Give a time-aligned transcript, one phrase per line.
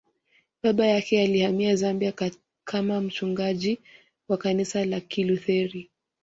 [0.63, 2.13] Baba yake alihamia Zambia
[2.63, 3.79] kama mchungaji
[4.29, 5.91] wa kanisa la Kilutheri